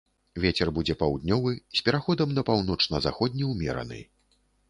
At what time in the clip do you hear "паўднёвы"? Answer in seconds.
1.01-1.51